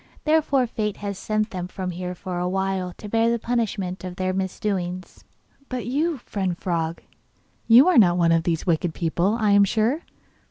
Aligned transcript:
Therefore 0.23 0.65
fate 0.65 0.97
has 0.97 1.15
sent 1.19 1.51
them 1.51 1.67
here 1.91 2.15
for 2.15 2.39
a 2.39 2.49
while 2.49 2.91
to 2.97 3.07
bear 3.07 3.29
the 3.29 3.37
punishment 3.37 4.03
of 4.03 4.15
their 4.15 4.33
misdoings.' 4.33 5.25
'But 5.69 5.85
you, 5.85 6.17
friend 6.17 6.57
frog, 6.57 7.03
you 7.67 7.87
are 7.87 7.99
not 7.99 8.17
one 8.17 8.31
of 8.31 8.41
these 8.41 8.65
wicked 8.65 8.95
people, 8.95 9.37
I 9.39 9.51
am 9.51 9.63
sure? 9.63 10.01